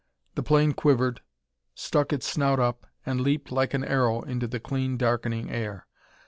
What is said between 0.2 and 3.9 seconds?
The plane quivered, stuck its snout up and leaped like an